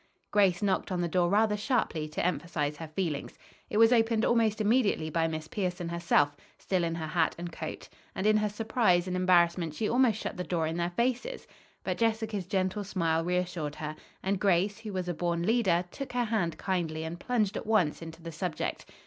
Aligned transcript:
Grace 0.31 0.63
knocked 0.63 0.91
on 0.91 0.99
the 1.01 1.07
door 1.07 1.29
rather 1.29 1.55
sharply 1.55 2.07
to 2.09 2.25
emphasize 2.25 2.77
her 2.77 2.87
feelings. 2.87 3.37
It 3.69 3.77
was 3.77 3.93
opened 3.93 4.25
almost 4.25 4.59
immediately 4.59 5.11
by 5.11 5.27
Miss 5.27 5.47
Pierson 5.47 5.89
herself, 5.89 6.35
still 6.57 6.83
in 6.83 6.95
her 6.95 7.05
hat 7.05 7.35
and 7.37 7.51
coat; 7.51 7.87
and 8.15 8.25
in 8.25 8.37
her 8.37 8.49
surprise 8.49 9.05
and 9.05 9.15
embarrassment 9.15 9.75
she 9.75 9.87
almost 9.87 10.19
shut 10.19 10.37
the 10.37 10.43
door 10.43 10.65
in 10.65 10.77
their 10.77 10.89
faces. 10.89 11.45
But 11.83 11.99
Jessica's 11.99 12.47
gentle 12.47 12.83
smile 12.83 13.23
reassured 13.23 13.75
her, 13.75 13.95
and 14.23 14.39
Grace, 14.39 14.79
who 14.79 14.91
was 14.91 15.07
a 15.07 15.13
born 15.13 15.43
leader, 15.45 15.85
took 15.91 16.13
her 16.13 16.25
hand 16.25 16.57
kindly 16.57 17.03
and 17.03 17.19
plunged 17.19 17.55
at 17.55 17.67
once 17.67 18.01
into 18.01 18.23
the 18.23 18.31
subject. 18.31 18.87